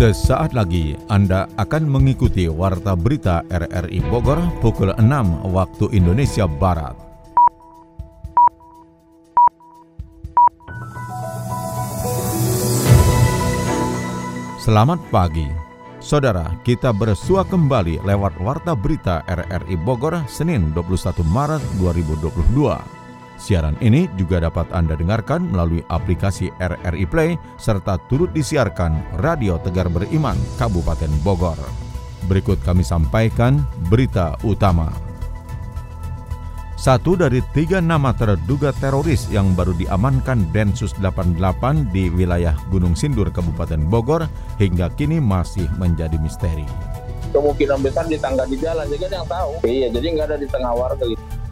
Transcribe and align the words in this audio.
Sesaat 0.00 0.56
lagi 0.56 0.96
Anda 1.12 1.44
akan 1.60 1.84
mengikuti 1.84 2.48
Warta 2.48 2.96
Berita 2.96 3.44
RRI 3.52 4.00
Bogor 4.08 4.40
pukul 4.64 4.96
6 4.96 5.04
waktu 5.52 5.92
Indonesia 5.92 6.48
Barat. 6.48 6.96
Selamat 14.64 15.04
pagi. 15.12 15.44
Saudara, 16.00 16.48
kita 16.64 16.96
bersua 16.96 17.44
kembali 17.44 18.00
lewat 18.00 18.40
Warta 18.40 18.72
Berita 18.72 19.20
RRI 19.28 19.76
Bogor 19.84 20.16
Senin 20.32 20.72
21 20.72 21.20
Maret 21.28 21.60
2022. 21.76 22.99
Siaran 23.40 23.72
ini 23.80 24.04
juga 24.20 24.44
dapat 24.44 24.68
Anda 24.68 25.00
dengarkan 25.00 25.48
melalui 25.48 25.80
aplikasi 25.88 26.52
RRI 26.60 27.08
Play 27.08 27.40
serta 27.56 27.96
turut 28.12 28.28
disiarkan 28.36 29.16
Radio 29.16 29.56
Tegar 29.56 29.88
Beriman 29.88 30.36
Kabupaten 30.60 31.08
Bogor. 31.24 31.56
Berikut 32.28 32.60
kami 32.60 32.84
sampaikan 32.84 33.64
berita 33.88 34.36
utama. 34.44 34.92
Satu 36.76 37.16
dari 37.16 37.40
tiga 37.56 37.80
nama 37.80 38.12
terduga 38.12 38.76
teroris 38.76 39.28
yang 39.32 39.56
baru 39.56 39.72
diamankan 39.76 40.48
Densus 40.52 40.92
88 41.00 41.36
di 41.92 42.12
wilayah 42.12 42.56
Gunung 42.68 42.92
Sindur, 42.92 43.32
Kabupaten 43.32 43.80
Bogor 43.88 44.28
hingga 44.60 44.92
kini 44.96 45.16
masih 45.16 45.64
menjadi 45.80 46.16
misteri. 46.20 46.68
Kemungkinan 47.32 47.84
besar 47.84 48.04
ditangga 48.04 48.44
di 48.48 48.56
jalan, 48.60 48.84
jadi 48.88 49.12
yang 49.16 49.28
tahu. 49.28 49.60
Iya, 49.64 49.88
jadi 49.92 50.06
nggak 50.12 50.26
ada 50.28 50.36
di 50.40 50.48
tengah 50.48 50.72
warga. 50.72 51.04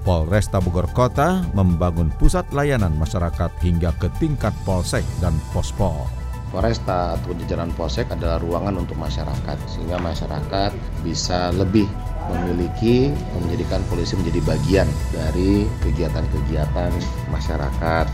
Polresta 0.09 0.57
Bogor 0.57 0.89
Kota 0.97 1.45
membangun 1.53 2.09
pusat 2.16 2.49
layanan 2.57 2.97
masyarakat 2.97 3.53
hingga 3.61 3.93
ke 4.01 4.09
tingkat 4.16 4.57
polsek 4.65 5.05
dan 5.21 5.37
pospol. 5.53 6.09
Polresta 6.49 7.21
atau 7.21 7.37
jajaran 7.37 7.69
polsek 7.77 8.09
adalah 8.09 8.41
ruangan 8.41 8.80
untuk 8.80 8.97
masyarakat 8.97 9.60
sehingga 9.69 10.01
masyarakat 10.01 10.73
bisa 11.05 11.52
lebih 11.52 11.85
memiliki 12.24 13.13
menjadikan 13.37 13.85
polisi 13.93 14.16
menjadi 14.16 14.41
bagian 14.49 14.88
dari 15.13 15.69
kegiatan-kegiatan 15.85 16.93
masyarakat. 17.29 18.09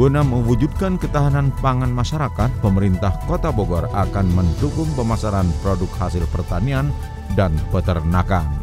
Guna 0.00 0.24
mewujudkan 0.24 0.96
ketahanan 0.96 1.52
pangan 1.60 1.92
masyarakat, 1.92 2.48
pemerintah 2.64 3.12
Kota 3.28 3.52
Bogor 3.52 3.92
akan 3.92 4.24
mendukung 4.32 4.88
pemasaran 4.96 5.52
produk 5.60 5.92
hasil 6.00 6.24
pertanian 6.32 6.88
dan 7.36 7.52
peternakan 7.68 8.59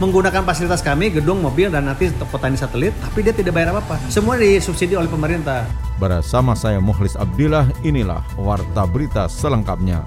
menggunakan 0.00 0.42
fasilitas 0.48 0.80
kami, 0.80 1.12
gedung, 1.12 1.44
mobil, 1.44 1.68
dan 1.68 1.84
nanti 1.84 2.08
petani 2.08 2.56
satelit, 2.56 2.96
tapi 3.04 3.20
dia 3.20 3.36
tidak 3.36 3.52
bayar 3.52 3.76
apa-apa. 3.76 4.00
Semua 4.08 4.40
disubsidi 4.40 4.96
oleh 4.96 5.12
pemerintah. 5.12 5.68
Bersama 6.00 6.56
saya 6.56 6.80
Muhlis 6.80 7.14
Abdillah, 7.20 7.68
inilah 7.84 8.24
Warta 8.40 8.88
Berita 8.88 9.28
selengkapnya. 9.28 10.00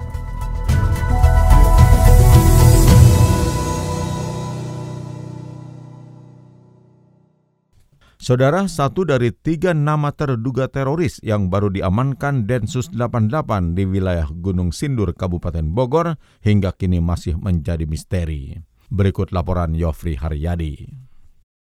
Saudara, 8.24 8.64
satu 8.72 9.04
dari 9.04 9.36
tiga 9.36 9.76
nama 9.76 10.08
terduga 10.08 10.64
teroris 10.64 11.20
yang 11.20 11.52
baru 11.52 11.68
diamankan 11.68 12.48
Densus 12.48 12.88
88 12.88 13.76
di 13.76 13.84
wilayah 13.84 14.24
Gunung 14.32 14.72
Sindur, 14.72 15.12
Kabupaten 15.12 15.68
Bogor, 15.68 16.16
hingga 16.40 16.72
kini 16.72 17.04
masih 17.04 17.36
menjadi 17.36 17.84
misteri. 17.84 18.64
Berikut 18.94 19.34
laporan 19.34 19.74
Yofri 19.74 20.14
Haryadi. 20.14 20.86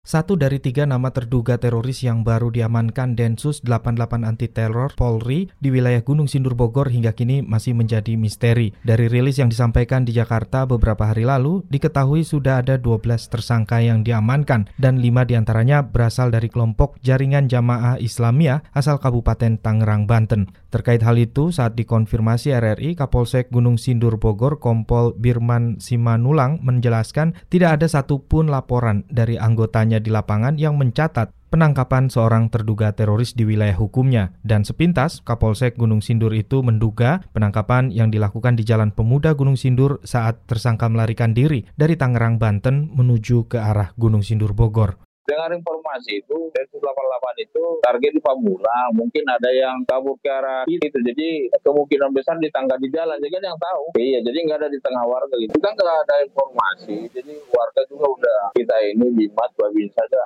Satu 0.05 0.37
dari 0.37 0.61
tiga 0.61 0.85
nama 0.85 1.09
terduga 1.17 1.57
teroris 1.57 2.05
yang 2.05 2.29
baru 2.29 2.53
diamankan 2.53 3.17
Densus 3.17 3.65
88 3.65 4.29
Anti 4.29 4.53
Teror 4.53 4.93
Polri 4.93 5.49
di 5.57 5.73
wilayah 5.73 6.05
Gunung 6.05 6.29
Sindur 6.29 6.53
Bogor 6.53 6.93
hingga 6.93 7.17
kini 7.17 7.41
masih 7.41 7.73
menjadi 7.73 8.13
misteri. 8.21 8.77
Dari 8.85 9.09
rilis 9.09 9.41
yang 9.41 9.49
disampaikan 9.49 10.05
di 10.05 10.13
Jakarta 10.13 10.69
beberapa 10.69 11.09
hari 11.09 11.25
lalu, 11.25 11.65
diketahui 11.73 12.21
sudah 12.21 12.61
ada 12.61 12.77
12 12.77 13.01
tersangka 13.33 13.81
yang 13.81 14.05
diamankan 14.05 14.69
dan 14.77 15.01
lima 15.01 15.25
di 15.25 15.41
antaranya 15.41 15.81
berasal 15.81 16.29
dari 16.29 16.53
kelompok 16.53 17.01
Jaringan 17.01 17.49
Jamaah 17.49 17.97
Islamiyah 17.97 18.77
asal 18.77 19.01
Kabupaten 19.01 19.57
Tangerang, 19.57 20.05
Banten. 20.05 20.53
Terkait 20.69 21.01
hal 21.01 21.17
itu, 21.17 21.49
saat 21.49 21.81
dikonfirmasi 21.81 22.53
RRI, 22.53 22.93
Kapolsek 22.93 23.49
Gunung 23.49 23.81
Sindur 23.81 24.21
Bogor 24.21 24.61
Kompol 24.61 25.17
Birman 25.17 25.81
Simanulang 25.81 26.61
menjelaskan 26.61 27.33
tidak 27.49 27.81
ada 27.81 27.87
satupun 27.89 28.53
laporan 28.53 29.09
dari 29.09 29.41
anggotanya 29.41 29.94
di 29.99 30.15
lapangan 30.15 30.57
yang 30.57 30.79
mencatat 30.79 31.35
penangkapan 31.55 32.11
seorang 32.11 32.51
terduga 32.51 32.91
teroris 32.91 33.31
di 33.39 33.47
wilayah 33.47 33.79
hukumnya. 33.79 34.35
Dan 34.43 34.67
sepintas, 34.67 35.23
Kapolsek 35.23 35.79
Gunung 35.79 36.03
Sindur 36.03 36.35
itu 36.35 36.67
menduga 36.67 37.23
penangkapan 37.31 37.95
yang 37.95 38.11
dilakukan 38.11 38.59
di 38.59 38.67
Jalan 38.67 38.91
Pemuda 38.91 39.39
Gunung 39.39 39.55
Sindur 39.55 40.03
saat 40.03 40.43
tersangka 40.51 40.91
melarikan 40.91 41.31
diri 41.31 41.63
dari 41.79 41.95
Tangerang, 41.95 42.43
Banten 42.43 42.91
menuju 42.91 43.47
ke 43.47 43.63
arah 43.63 43.95
Gunung 43.95 44.27
Sindur 44.27 44.51
Bogor. 44.51 45.04
Dengar 45.25 45.49
informasi 45.57 46.21
itu, 46.21 46.53
Densus 46.53 46.85
88 46.85 47.49
itu 47.49 47.65
target 47.81 48.13
di 48.13 48.21
Pamulang, 48.21 48.93
mungkin 48.93 49.25
ada 49.25 49.49
yang 49.49 49.81
kabur 49.89 50.21
ke 50.21 50.29
arah 50.29 50.69
itu, 50.69 50.85
jadi 50.93 51.49
kemungkinan 51.65 52.13
besar 52.13 52.37
di 52.37 52.53
tangga 52.53 52.77
di 52.77 52.93
jalan, 52.93 53.17
jadi 53.17 53.49
yang 53.49 53.57
tahu. 53.57 53.97
Iya, 53.97 54.21
jadi 54.21 54.39
nggak 54.45 54.59
ada 54.61 54.69
di 54.69 54.77
tengah 54.85 55.05
warga 55.09 55.35
gitu. 55.41 55.57
Kita 55.57 55.73
nggak 55.73 56.01
ada 56.05 56.15
informasi, 56.29 57.09
jadi 57.09 57.33
warga 57.49 57.83
juga 57.89 58.07
udah 58.21 58.41
kita 58.53 58.77
ini 58.85 59.07
bimat 59.17 59.51
babin 59.57 59.89
saja. 59.97 60.21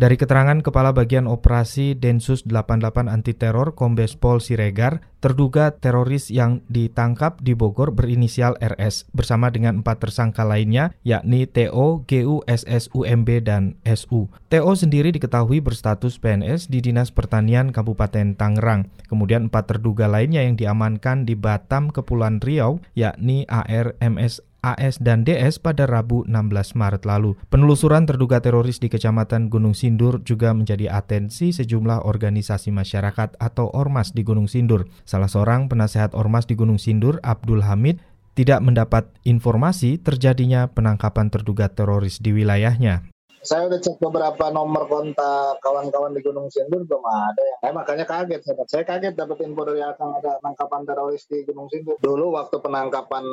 Dari 0.00 0.16
keterangan 0.16 0.64
Kepala 0.64 0.96
Bagian 0.96 1.28
Operasi 1.28 1.92
Densus 1.92 2.48
88 2.48 3.04
Anti 3.04 3.36
Teror 3.36 3.76
Kombes 3.76 4.16
Pol 4.16 4.40
Siregar, 4.40 5.04
terduga 5.20 5.76
teroris 5.76 6.32
yang 6.32 6.64
ditangkap 6.72 7.36
di 7.44 7.52
Bogor 7.52 7.92
berinisial 7.92 8.56
RS 8.64 9.12
bersama 9.12 9.52
dengan 9.52 9.84
empat 9.84 10.00
tersangka 10.00 10.48
lainnya 10.48 10.96
yakni 11.04 11.44
TO, 11.44 12.08
GU, 12.08 12.40
SS, 12.48 12.88
UMB, 12.96 13.44
dan 13.44 13.76
SU. 13.84 14.32
TO 14.48 14.72
sendiri 14.72 15.12
diketahui 15.12 15.60
berstatus 15.60 16.16
PNS 16.16 16.72
di 16.72 16.80
Dinas 16.80 17.12
Pertanian 17.12 17.68
Kabupaten 17.68 18.40
Tangerang. 18.40 18.88
Kemudian 19.04 19.52
empat 19.52 19.68
terduga 19.68 20.08
lainnya 20.08 20.40
yang 20.40 20.56
diamankan 20.56 21.28
di 21.28 21.36
Batam, 21.36 21.92
Kepulauan 21.92 22.40
Riau 22.40 22.80
yakni 22.96 23.44
AR, 23.52 24.00
MS, 24.00 24.40
AS 24.60 25.00
dan 25.00 25.24
DS 25.24 25.60
pada 25.60 25.88
Rabu 25.88 26.24
16 26.28 26.76
Maret 26.76 27.02
lalu. 27.08 27.36
Penelusuran 27.48 28.04
terduga 28.04 28.40
teroris 28.40 28.80
di 28.80 28.92
Kecamatan 28.92 29.48
Gunung 29.48 29.72
Sindur 29.72 30.20
juga 30.24 30.52
menjadi 30.52 30.92
atensi 30.92 31.52
sejumlah 31.52 32.04
organisasi 32.04 32.72
masyarakat 32.72 33.36
atau 33.40 33.68
ormas 33.72 34.12
di 34.12 34.24
Gunung 34.24 34.48
Sindur. 34.48 34.88
Salah 35.04 35.28
seorang 35.28 35.68
penasehat 35.68 36.12
ormas 36.12 36.44
di 36.44 36.56
Gunung 36.56 36.80
Sindur, 36.80 37.20
Abdul 37.24 37.64
Hamid, 37.64 38.00
tidak 38.38 38.64
mendapat 38.64 39.10
informasi 39.26 40.00
terjadinya 40.00 40.70
penangkapan 40.70 41.28
terduga 41.28 41.68
teroris 41.68 42.22
di 42.22 42.32
wilayahnya 42.32 43.04
saya 43.40 43.72
udah 43.72 43.80
cek 43.80 43.96
beberapa 43.96 44.52
nomor 44.52 44.84
kontak 44.84 45.64
kawan-kawan 45.64 46.12
di 46.12 46.20
Gunung 46.20 46.52
Sindur 46.52 46.84
belum 46.84 47.04
ada 47.04 47.40
yang 47.40 47.58
saya 47.64 47.72
makanya 47.72 48.04
kaget 48.04 48.40
saya, 48.44 48.64
saya 48.68 48.84
kaget 48.84 49.14
dapat 49.16 49.40
info 49.48 49.64
dari 49.64 49.80
akan 49.80 50.20
ada 50.20 50.36
penangkapan 50.44 50.82
teroris 50.84 51.24
di 51.24 51.44
Gunung 51.48 51.68
Sindur. 51.72 51.96
Dulu 52.04 52.36
waktu 52.36 52.56
penangkapan 52.60 53.24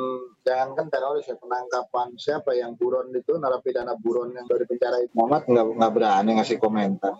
jangan 0.48 0.72
kan 0.72 0.86
teroris 0.88 1.28
ya 1.28 1.36
penangkapan 1.36 2.16
siapa 2.16 2.56
yang 2.56 2.72
buron 2.80 3.12
itu 3.12 3.36
narapidana 3.36 4.00
buron 4.00 4.32
yang 4.32 4.48
dari 4.48 4.64
penjara 4.64 4.96
Muhammad 5.12 5.44
nggak 5.44 5.66
nggak 5.76 5.92
berani 5.92 6.30
ngasih 6.40 6.56
komentar 6.56 7.14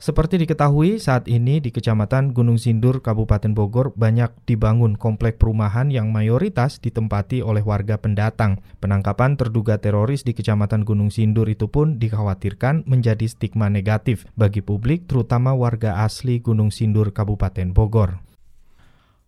seperti 0.00 0.40
diketahui, 0.40 0.96
saat 0.96 1.28
ini 1.28 1.60
di 1.60 1.68
Kecamatan 1.68 2.32
Gunung 2.32 2.56
Sindur, 2.56 3.04
Kabupaten 3.04 3.52
Bogor 3.52 3.92
banyak 3.92 4.32
dibangun 4.48 4.96
komplek 4.96 5.36
perumahan 5.36 5.92
yang 5.92 6.08
mayoritas 6.08 6.80
ditempati 6.80 7.44
oleh 7.44 7.60
warga 7.60 8.00
pendatang. 8.00 8.64
Penangkapan 8.80 9.36
terduga 9.36 9.76
teroris 9.76 10.24
di 10.24 10.32
Kecamatan 10.32 10.88
Gunung 10.88 11.12
Sindur 11.12 11.44
itu 11.52 11.68
pun 11.68 12.00
dikhawatirkan 12.00 12.88
menjadi 12.88 13.28
stigma 13.28 13.68
negatif 13.68 14.24
bagi 14.40 14.64
publik, 14.64 15.04
terutama 15.04 15.52
warga 15.52 16.00
asli 16.00 16.40
Gunung 16.40 16.72
Sindur, 16.72 17.12
Kabupaten 17.12 17.76
Bogor. 17.76 18.24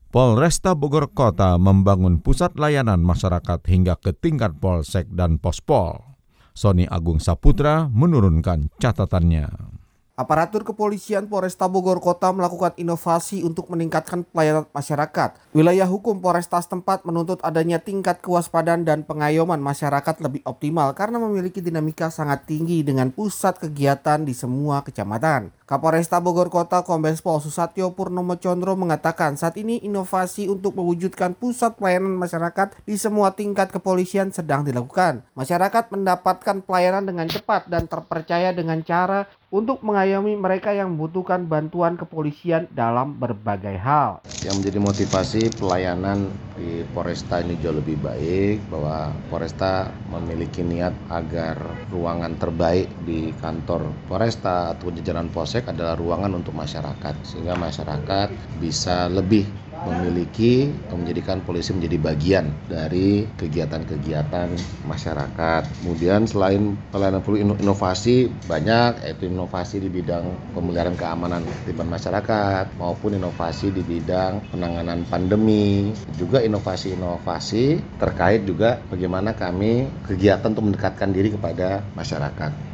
Polresta 0.09 0.73
Bogor 0.73 1.13
Kota 1.13 1.61
membangun 1.61 2.25
pusat 2.25 2.57
layanan 2.57 3.05
masyarakat 3.05 3.61
hingga 3.69 4.01
ke 4.01 4.17
tingkat 4.17 4.57
polsek 4.57 5.09
dan 5.13 5.37
pospol. 5.37 6.17
Sony 6.57 6.89
Agung 6.89 7.21
Saputra 7.21 7.93
menurunkan 7.93 8.73
catatannya. 8.81 9.81
Aparatur 10.23 10.63
kepolisian 10.63 11.27
Polresta 11.27 11.67
Bogor 11.67 11.99
Kota 11.99 12.31
melakukan 12.31 12.79
inovasi 12.79 13.43
untuk 13.43 13.67
meningkatkan 13.75 14.23
pelayanan 14.23 14.71
masyarakat. 14.71 15.35
Wilayah 15.51 15.91
hukum 15.91 16.23
Polresta 16.23 16.63
setempat 16.63 17.03
menuntut 17.03 17.43
adanya 17.43 17.83
tingkat 17.83 18.23
kewaspadaan 18.23 18.87
dan 18.87 19.03
pengayoman 19.03 19.59
masyarakat 19.59 20.23
lebih 20.23 20.47
optimal 20.47 20.95
karena 20.95 21.19
memiliki 21.19 21.59
dinamika 21.59 22.07
sangat 22.07 22.47
tinggi 22.47 22.87
dengan 22.87 23.11
pusat 23.11 23.59
kegiatan 23.59 24.23
di 24.23 24.31
semua 24.31 24.87
kecamatan. 24.87 25.51
Kapolresta 25.67 26.23
Bogor 26.23 26.55
Kota 26.55 26.87
Kombes 26.87 27.19
Pol 27.19 27.43
Susatyo 27.43 27.91
Purnomo 27.91 28.39
Condro 28.39 28.79
mengatakan 28.79 29.35
saat 29.35 29.59
ini 29.59 29.83
inovasi 29.83 30.47
untuk 30.47 30.79
mewujudkan 30.79 31.35
pusat 31.35 31.75
pelayanan 31.75 32.15
masyarakat 32.15 32.79
di 32.87 32.95
semua 32.95 33.35
tingkat 33.35 33.75
kepolisian 33.75 34.31
sedang 34.31 34.63
dilakukan. 34.63 35.27
Masyarakat 35.35 35.91
mendapatkan 35.91 36.63
pelayanan 36.63 37.11
dengan 37.11 37.27
cepat 37.27 37.67
dan 37.67 37.91
terpercaya 37.91 38.55
dengan 38.55 38.87
cara 38.87 39.27
untuk 39.53 39.85
mengayomi 39.85 40.33
mereka 40.33 40.73
yang 40.73 40.97
membutuhkan 40.97 41.45
bantuan 41.45 42.01
kepolisian 42.01 42.73
dalam 42.73 43.21
berbagai 43.21 43.77
hal. 43.77 44.25
Yang 44.41 44.65
menjadi 44.65 44.79
motivasi 44.81 45.43
pelayanan 45.61 46.33
di 46.57 46.81
Polresta 46.97 47.45
ini 47.45 47.61
jauh 47.61 47.77
lebih 47.77 48.01
baik 48.01 48.65
bahwa 48.73 49.13
Polresta 49.29 49.93
memiliki 50.09 50.65
niat 50.65 50.97
agar 51.13 51.61
ruangan 51.93 52.33
terbaik 52.41 52.89
di 53.05 53.31
kantor 53.45 53.93
Polresta 54.09 54.73
atau 54.73 54.89
jajaran 54.89 55.29
Polsek 55.29 55.69
adalah 55.69 56.01
ruangan 56.01 56.33
untuk 56.33 56.57
masyarakat 56.57 57.15
sehingga 57.23 57.53
masyarakat 57.55 58.33
bisa 58.57 59.07
lebih 59.13 59.45
memiliki 59.87 60.71
menjadikan 60.91 61.43
polisi 61.43 61.75
menjadi 61.75 61.99
bagian 61.99 62.47
dari 62.71 63.27
kegiatan-kegiatan 63.37 64.49
masyarakat. 64.87 65.63
Kemudian 65.83 66.25
selain 66.31 66.79
pelayanan 66.95 67.21
perlu 67.21 67.39
inovasi 67.43 68.31
banyak 68.47 69.03
yaitu 69.03 69.27
inovasi 69.29 69.83
di 69.83 69.91
bidang 69.91 70.55
pemeliharaan 70.55 70.99
keamanan 70.99 71.43
tertiban 71.45 71.91
masyarakat 71.91 72.79
maupun 72.79 73.19
inovasi 73.19 73.75
di 73.75 73.83
bidang 73.83 74.41
penanganan 74.55 75.03
pandemi, 75.11 75.91
juga 76.17 76.41
inovasi-inovasi 76.41 77.99
terkait 77.99 78.47
juga 78.47 78.79
bagaimana 78.89 79.35
kami 79.35 79.91
kegiatan 80.07 80.55
untuk 80.55 80.73
mendekatkan 80.73 81.11
diri 81.11 81.35
kepada 81.35 81.83
masyarakat. 81.99 82.72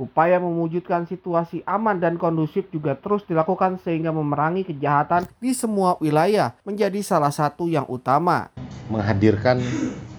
Upaya 0.00 0.40
mewujudkan 0.40 1.04
situasi 1.04 1.60
aman 1.68 2.00
dan 2.00 2.16
kondusif 2.16 2.64
juga 2.72 2.96
terus 2.96 3.20
dilakukan 3.28 3.76
sehingga 3.84 4.08
memerangi 4.08 4.64
kejahatan 4.64 5.28
di 5.36 5.52
semua 5.52 6.00
wilayah 6.00 6.56
menjadi 6.64 7.04
salah 7.04 7.28
satu 7.28 7.68
yang 7.68 7.84
utama. 7.84 8.48
Menghadirkan 8.88 9.60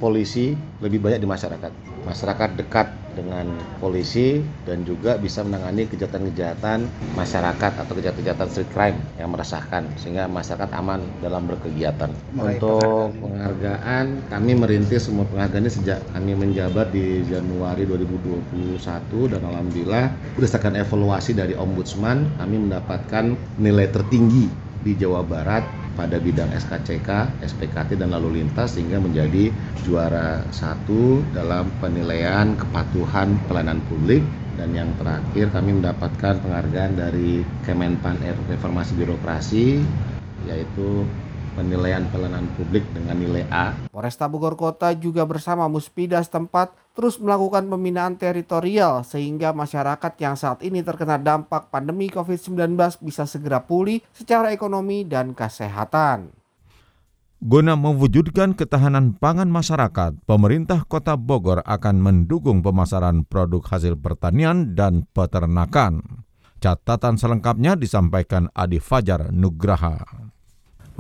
polisi 0.02 0.58
lebih 0.82 0.98
banyak 0.98 1.22
di 1.22 1.30
masyarakat. 1.30 1.72
Masyarakat 2.02 2.50
dekat 2.58 2.90
dengan 3.14 3.46
polisi 3.78 4.40
dan 4.64 4.88
juga 4.88 5.20
bisa 5.20 5.44
menangani 5.44 5.86
kejahatan-kejahatan 5.86 6.88
masyarakat 7.14 7.72
atau 7.78 7.94
kejahatan-kejahatan 7.94 8.50
street 8.50 8.72
crime 8.72 8.98
yang 9.20 9.30
meresahkan 9.30 9.86
sehingga 10.00 10.26
masyarakat 10.32 10.72
aman 10.74 11.04
dalam 11.20 11.46
berkegiatan. 11.46 12.10
Untuk 12.34 13.14
penghargaan 13.20 14.32
kami 14.32 14.52
merintis 14.58 15.12
semua 15.12 15.28
penghargaan 15.28 15.68
ini 15.68 15.72
sejak 15.72 16.00
kami 16.16 16.32
menjabat 16.34 16.90
di 16.96 17.22
Januari 17.28 17.84
2021 17.86 18.80
dan 19.38 19.42
alhamdulillah 19.46 20.06
berdasarkan 20.40 20.80
evaluasi 20.80 21.36
dari 21.36 21.54
Ombudsman 21.54 22.26
kami 22.40 22.56
mendapatkan 22.58 23.36
nilai 23.60 23.88
tertinggi 23.92 24.48
di 24.82 24.98
Jawa 24.98 25.22
Barat 25.22 25.81
pada 25.96 26.18
bidang 26.18 26.50
SKCK, 26.56 27.10
SPKT 27.44 28.00
dan 28.00 28.16
lalu 28.16 28.42
lintas 28.42 28.76
sehingga 28.80 28.98
menjadi 28.98 29.52
juara 29.84 30.44
satu 30.54 31.22
dalam 31.36 31.68
penilaian 31.84 32.56
kepatuhan 32.56 33.36
pelayanan 33.48 33.84
publik 33.92 34.24
dan 34.60 34.76
yang 34.76 34.90
terakhir 35.00 35.50
kami 35.52 35.80
mendapatkan 35.80 36.38
penghargaan 36.44 36.94
dari 37.00 37.42
Kemenpan 37.64 38.20
Reformasi 38.52 38.92
Birokrasi 39.00 39.68
yaitu 40.50 41.08
penilaian 41.54 42.08
pelayanan 42.10 42.48
publik 42.56 42.84
dengan 42.96 43.20
nilai 43.20 43.44
A. 43.52 43.76
Polresta 43.92 44.26
Bogor 44.32 44.56
Kota 44.56 44.96
juga 44.96 45.28
bersama 45.28 45.68
Muspida 45.68 46.20
setempat 46.24 46.72
terus 46.92 47.18
melakukan 47.18 47.68
pembinaan 47.68 48.20
teritorial 48.20 49.08
sehingga 49.08 49.56
masyarakat 49.56 50.14
yang 50.20 50.36
saat 50.36 50.60
ini 50.64 50.84
terkena 50.84 51.16
dampak 51.16 51.72
pandemi 51.72 52.12
COVID-19 52.12 52.76
bisa 53.04 53.24
segera 53.24 53.64
pulih 53.64 54.04
secara 54.12 54.52
ekonomi 54.52 55.08
dan 55.08 55.32
kesehatan. 55.32 56.36
Guna 57.42 57.74
mewujudkan 57.74 58.54
ketahanan 58.54 59.18
pangan 59.18 59.50
masyarakat, 59.50 60.14
pemerintah 60.30 60.86
Kota 60.86 61.18
Bogor 61.18 61.66
akan 61.66 61.98
mendukung 61.98 62.62
pemasaran 62.62 63.26
produk 63.26 63.66
hasil 63.66 63.98
pertanian 63.98 64.78
dan 64.78 65.10
peternakan. 65.10 66.22
Catatan 66.62 67.18
selengkapnya 67.18 67.74
disampaikan 67.74 68.46
Adi 68.54 68.78
Fajar 68.78 69.34
Nugraha. 69.34 70.30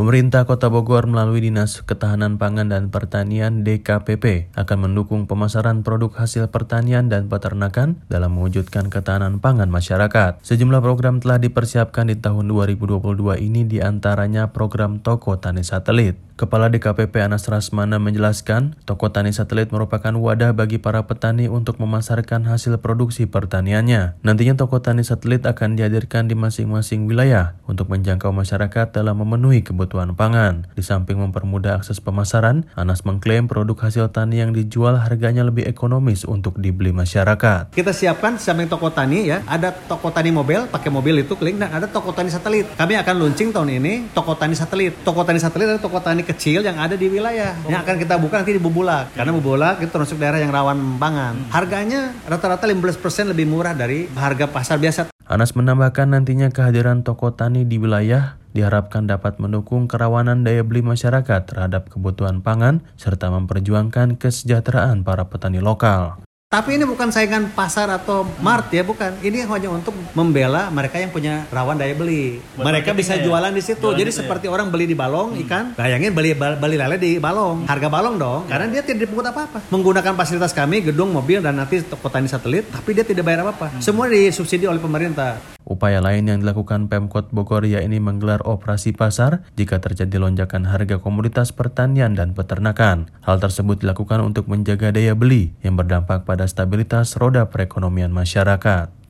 Pemerintah 0.01 0.49
Kota 0.49 0.65
Bogor 0.73 1.05
melalui 1.05 1.45
Dinas 1.45 1.85
Ketahanan 1.85 2.41
Pangan 2.41 2.73
dan 2.73 2.89
Pertanian 2.89 3.61
DKPP 3.61 4.49
akan 4.57 4.89
mendukung 4.89 5.29
pemasaran 5.29 5.85
produk 5.85 6.25
hasil 6.25 6.49
pertanian 6.49 7.05
dan 7.05 7.29
peternakan 7.29 8.01
dalam 8.09 8.33
mewujudkan 8.33 8.89
ketahanan 8.89 9.37
pangan 9.37 9.69
masyarakat. 9.69 10.41
Sejumlah 10.41 10.81
program 10.81 11.21
telah 11.21 11.37
dipersiapkan 11.37 12.09
di 12.09 12.17
tahun 12.17 12.49
2022 12.49 12.97
ini 13.45 13.61
di 13.69 13.77
antaranya 13.77 14.49
program 14.49 15.05
Toko 15.05 15.37
Tani 15.37 15.61
Satelit. 15.61 16.30
Kepala 16.41 16.73
DKPP 16.73 17.21
Anas 17.21 17.45
Rasmana 17.45 18.01
menjelaskan, 18.01 18.73
toko 18.89 19.13
tani 19.13 19.29
satelit 19.29 19.69
merupakan 19.69 20.09
wadah 20.09 20.57
bagi 20.57 20.81
para 20.81 21.05
petani 21.05 21.45
untuk 21.45 21.77
memasarkan 21.77 22.49
hasil 22.49 22.81
produksi 22.81 23.29
pertaniannya. 23.29 24.17
Nantinya 24.25 24.57
toko 24.57 24.81
tani 24.81 25.05
satelit 25.05 25.45
akan 25.45 25.77
dihadirkan 25.77 26.25
di 26.25 26.33
masing-masing 26.33 27.05
wilayah 27.05 27.53
untuk 27.69 27.93
menjangkau 27.93 28.33
masyarakat 28.33 28.89
dalam 28.89 29.21
memenuhi 29.21 29.61
kebutuhan 29.61 30.17
pangan. 30.17 30.65
Di 30.73 30.81
samping 30.81 31.21
mempermudah 31.21 31.77
akses 31.77 32.01
pemasaran, 32.01 32.65
Anas 32.73 33.05
mengklaim 33.05 33.45
produk 33.45 33.77
hasil 33.77 34.09
tani 34.09 34.41
yang 34.41 34.49
dijual 34.49 34.97
harganya 34.97 35.45
lebih 35.45 35.69
ekonomis 35.69 36.25
untuk 36.25 36.57
dibeli 36.57 36.89
masyarakat. 36.89 37.69
Kita 37.69 37.93
siapkan 37.93 38.41
samping 38.41 38.65
toko 38.65 38.89
tani 38.89 39.29
ya, 39.29 39.45
ada 39.45 39.69
toko 39.69 40.09
tani 40.09 40.33
mobil, 40.33 40.65
pakai 40.65 40.89
mobil 40.89 41.21
itu 41.21 41.37
klik 41.37 41.61
dan 41.61 41.69
ada 41.69 41.85
toko 41.85 42.09
tani 42.17 42.33
satelit. 42.33 42.65
Kami 42.81 42.97
akan 42.97 43.29
launching 43.29 43.53
tahun 43.53 43.77
ini 43.77 44.09
toko 44.17 44.33
tani 44.33 44.57
satelit. 44.57 45.05
Toko 45.05 45.21
tani 45.21 45.37
satelit 45.37 45.69
adalah 45.69 45.85
toko 45.85 46.01
tani 46.01 46.30
kecil 46.31 46.63
yang 46.63 46.79
ada 46.79 46.95
di 46.95 47.07
wilayah 47.11 47.53
oh. 47.63 47.69
yang 47.69 47.83
akan 47.83 47.95
kita 47.99 48.15
buka 48.15 48.41
nanti 48.41 48.55
di 48.55 48.61
Bubulak 48.63 49.11
karena 49.13 49.31
Bubulak 49.35 49.83
itu 49.83 49.91
termasuk 49.91 50.17
daerah 50.17 50.39
yang 50.39 50.49
rawan 50.49 50.97
pangan 50.97 51.35
hmm. 51.35 51.51
harganya 51.51 52.15
rata-rata 52.25 52.65
15% 52.65 53.31
lebih 53.35 53.45
murah 53.51 53.75
dari 53.75 54.07
harga 54.15 54.47
pasar 54.47 54.79
biasa 54.79 55.11
Anas 55.31 55.55
menambahkan 55.55 56.11
nantinya 56.11 56.51
kehadiran 56.51 57.07
toko 57.07 57.31
tani 57.31 57.63
di 57.63 57.79
wilayah 57.79 58.41
diharapkan 58.51 59.07
dapat 59.07 59.39
mendukung 59.39 59.87
kerawanan 59.87 60.43
daya 60.43 60.63
beli 60.63 60.83
masyarakat 60.83 61.47
terhadap 61.47 61.87
kebutuhan 61.87 62.43
pangan 62.43 62.83
serta 62.99 63.31
memperjuangkan 63.31 64.19
kesejahteraan 64.19 65.07
para 65.07 65.31
petani 65.31 65.63
lokal. 65.63 66.19
Tapi 66.51 66.75
ini 66.75 66.83
bukan 66.83 67.15
saingan 67.15 67.47
pasar 67.55 67.87
atau 67.87 68.27
mart 68.43 68.67
ya, 68.75 68.83
bukan. 68.83 69.15
Ini 69.23 69.47
hanya 69.47 69.71
untuk 69.71 69.95
membela 70.11 70.67
mereka 70.67 70.99
yang 70.99 71.07
punya 71.07 71.47
rawan 71.47 71.79
daya 71.79 71.95
beli. 71.95 72.43
Buat 72.59 72.67
mereka 72.67 72.91
bisa 72.91 73.15
ya? 73.15 73.23
jualan 73.23 73.55
di 73.55 73.63
situ. 73.63 73.79
Jualan 73.79 73.95
Jadi 73.95 74.11
seperti 74.11 74.51
ya? 74.51 74.59
orang 74.59 74.67
beli 74.67 74.83
di 74.83 74.91
balong 74.91 75.31
hmm. 75.31 75.47
ikan, 75.47 75.65
bayangin 75.79 76.11
beli 76.11 76.35
beli 76.35 76.75
lele 76.75 76.99
di 76.99 77.23
balong. 77.23 77.63
Harga 77.71 77.87
balong 77.87 78.19
dong, 78.19 78.51
ya. 78.51 78.59
karena 78.59 78.67
dia 78.67 78.83
tidak 78.83 79.07
dipungut 79.07 79.31
apa-apa. 79.31 79.63
Menggunakan 79.71 80.11
fasilitas 80.11 80.51
kami, 80.51 80.83
gedung, 80.91 81.15
mobil 81.15 81.39
dan 81.39 81.55
nanti 81.55 81.87
toko 81.87 82.11
tani 82.11 82.27
satelit, 82.27 82.67
tapi 82.67 82.99
dia 82.99 83.07
tidak 83.07 83.23
bayar 83.23 83.47
apa-apa. 83.47 83.71
Hmm. 83.71 83.79
Semua 83.79 84.11
disubsidi 84.11 84.67
oleh 84.67 84.83
pemerintah. 84.83 85.39
Upaya 85.61 86.01
lain 86.01 86.25
yang 86.25 86.41
dilakukan 86.41 86.89
Pemkot 86.89 87.29
Bogor 87.29 87.63
yakni 87.69 88.01
menggelar 88.01 88.41
operasi 88.43 88.97
pasar 88.97 89.45
jika 89.53 89.77
terjadi 89.77 90.17
lonjakan 90.17 90.65
harga 90.65 90.97
komoditas 90.97 91.53
pertanian 91.53 92.17
dan 92.17 92.33
peternakan. 92.33 93.13
Hal 93.21 93.37
tersebut 93.37 93.85
dilakukan 93.85 94.25
untuk 94.25 94.49
menjaga 94.49 94.89
daya 94.89 95.13
beli 95.13 95.53
yang 95.61 95.77
berdampak 95.77 96.25
pada 96.25 96.40
stabilitas 96.45 97.17
roda 97.17 97.49
perekonomian 97.49 98.13
masyarakat. 98.13 99.01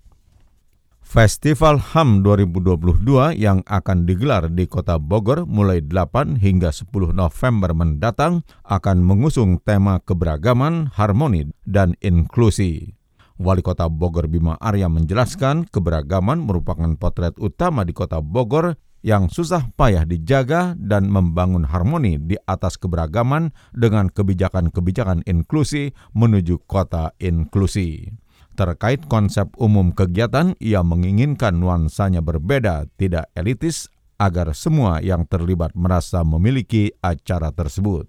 Festival 1.12 1.76
HAM 1.76 2.24
2022 2.24 3.36
yang 3.36 3.60
akan 3.68 4.08
digelar 4.08 4.48
di 4.48 4.64
Kota 4.64 4.96
Bogor 4.96 5.44
mulai 5.44 5.84
8 5.84 6.40
hingga 6.40 6.72
10 6.72 7.12
November 7.12 7.76
mendatang 7.76 8.48
akan 8.64 9.04
mengusung 9.04 9.60
tema 9.60 10.00
keberagaman, 10.00 10.88
harmoni, 10.96 11.52
dan 11.68 12.00
inklusi. 12.00 12.96
Wali 13.36 13.60
Kota 13.60 13.92
Bogor 13.92 14.32
Bima 14.32 14.56
Arya 14.56 14.88
menjelaskan 14.88 15.68
keberagaman 15.68 16.48
merupakan 16.48 16.96
potret 16.96 17.36
utama 17.44 17.84
di 17.84 17.92
Kota 17.92 18.24
Bogor 18.24 18.80
yang 19.02 19.30
susah 19.30 19.70
payah 19.74 20.06
dijaga 20.06 20.78
dan 20.78 21.10
membangun 21.10 21.66
harmoni 21.66 22.22
di 22.22 22.38
atas 22.46 22.78
keberagaman 22.78 23.54
dengan 23.74 24.10
kebijakan-kebijakan 24.10 25.26
inklusi 25.26 25.94
menuju 26.14 26.62
kota 26.70 27.14
inklusi. 27.18 28.10
Terkait 28.54 29.08
konsep 29.10 29.50
umum 29.58 29.90
kegiatan, 29.96 30.54
ia 30.62 30.86
menginginkan 30.86 31.58
nuansanya 31.58 32.22
berbeda, 32.22 32.86
tidak 33.00 33.32
elitis, 33.34 33.90
agar 34.22 34.54
semua 34.54 35.02
yang 35.02 35.26
terlibat 35.26 35.74
merasa 35.74 36.22
memiliki 36.22 36.94
acara 37.02 37.50
tersebut. 37.50 38.06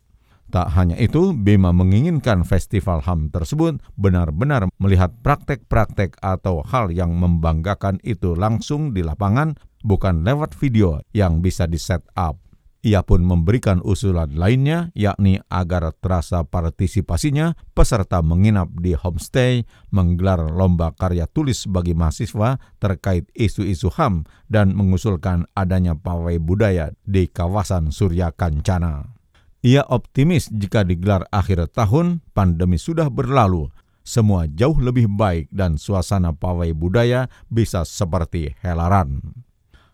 Tak 0.52 0.68
hanya 0.76 1.00
itu, 1.00 1.32
Bima 1.32 1.72
menginginkan 1.72 2.44
festival 2.44 3.00
HAM 3.00 3.32
tersebut 3.32 3.80
benar-benar 3.96 4.68
melihat 4.76 5.08
praktek-praktek 5.24 6.20
atau 6.20 6.60
hal 6.60 6.92
yang 6.92 7.16
membanggakan 7.16 7.96
itu 8.04 8.36
langsung 8.36 8.92
di 8.92 9.00
lapangan, 9.00 9.56
bukan 9.82 10.22
lewat 10.24 10.54
video 10.56 11.02
yang 11.12 11.44
bisa 11.44 11.66
di-set 11.68 12.02
up. 12.14 12.38
Ia 12.82 13.06
pun 13.06 13.22
memberikan 13.22 13.78
usulan 13.86 14.34
lainnya, 14.34 14.90
yakni 14.98 15.38
agar 15.46 15.94
terasa 16.02 16.42
partisipasinya, 16.42 17.54
peserta 17.78 18.18
menginap 18.26 18.74
di 18.74 18.98
homestay, 18.98 19.62
menggelar 19.94 20.42
lomba 20.50 20.90
karya 20.90 21.30
tulis 21.30 21.70
bagi 21.70 21.94
mahasiswa 21.94 22.58
terkait 22.82 23.30
isu-isu 23.38 23.86
HAM, 23.86 24.26
dan 24.50 24.74
mengusulkan 24.74 25.46
adanya 25.54 25.94
pawai 25.94 26.42
budaya 26.42 26.90
di 27.06 27.30
kawasan 27.30 27.94
Surya 27.94 28.34
Kancana. 28.34 29.14
Ia 29.62 29.86
optimis 29.86 30.50
jika 30.50 30.82
digelar 30.82 31.22
akhir 31.30 31.70
tahun, 31.70 32.18
pandemi 32.34 32.82
sudah 32.82 33.06
berlalu, 33.06 33.70
semua 34.02 34.50
jauh 34.50 34.74
lebih 34.82 35.06
baik 35.06 35.46
dan 35.54 35.78
suasana 35.78 36.34
pawai 36.34 36.74
budaya 36.74 37.30
bisa 37.46 37.86
seperti 37.86 38.58
helaran. 38.58 39.22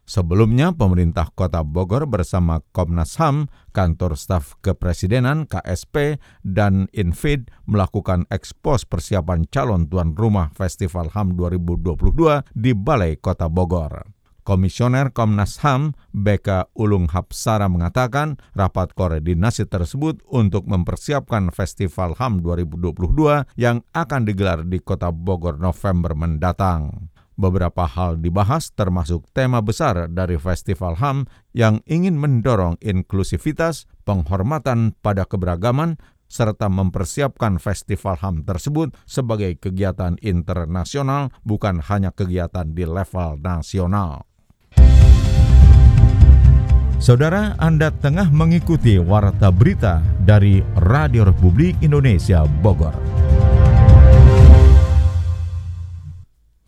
Sebelumnya, 0.09 0.73
pemerintah 0.73 1.29
kota 1.37 1.61
Bogor 1.61 2.09
bersama 2.09 2.65
Komnas 2.73 3.21
HAM, 3.21 3.53
kantor 3.77 4.17
staf 4.17 4.57
kepresidenan 4.65 5.45
KSP, 5.45 6.17
dan 6.41 6.89
Infid 6.97 7.53
melakukan 7.69 8.25
ekspos 8.33 8.89
persiapan 8.89 9.45
calon 9.53 9.85
tuan 9.85 10.17
rumah 10.17 10.49
Festival 10.57 11.13
HAM 11.13 11.37
2022 11.37 12.41
di 12.57 12.73
Balai 12.73 13.21
Kota 13.21 13.53
Bogor. 13.53 14.09
Komisioner 14.49 15.13
Komnas 15.13 15.61
HAM 15.61 15.93
Beka 16.09 16.73
Ulung 16.73 17.13
Hapsara 17.13 17.69
mengatakan 17.69 18.41
rapat 18.57 18.97
koordinasi 18.97 19.69
tersebut 19.69 20.25
untuk 20.25 20.65
mempersiapkan 20.65 21.53
Festival 21.53 22.17
HAM 22.17 22.41
2022 22.41 23.61
yang 23.61 23.85
akan 23.93 24.25
digelar 24.25 24.65
di 24.65 24.81
Kota 24.81 25.13
Bogor 25.13 25.61
November 25.61 26.17
mendatang. 26.17 27.13
Beberapa 27.39 27.87
hal 27.87 28.19
dibahas 28.19 28.75
termasuk 28.75 29.31
tema 29.31 29.63
besar 29.63 30.11
dari 30.11 30.35
Festival 30.35 30.99
HAM 30.99 31.31
yang 31.55 31.79
ingin 31.87 32.19
mendorong 32.19 32.75
inklusivitas, 32.83 33.87
penghormatan 34.03 34.99
pada 34.99 35.23
keberagaman, 35.23 36.03
serta 36.27 36.67
mempersiapkan 36.67 37.63
festival 37.63 38.19
HAM 38.19 38.43
tersebut 38.43 38.91
sebagai 39.07 39.55
kegiatan 39.55 40.19
internasional 40.19 41.31
bukan 41.47 41.79
hanya 41.79 42.11
kegiatan 42.11 42.75
di 42.75 42.85
level 42.85 43.39
nasional. 43.39 44.27
Saudara, 46.99 47.55
Anda 47.63 47.95
tengah 47.95 48.35
mengikuti 48.35 48.99
Warta 48.99 49.55
Berita 49.55 50.03
dari 50.27 50.59
Radio 50.83 51.23
Republik 51.23 51.79
Indonesia 51.87 52.43
Bogor. 52.43 53.28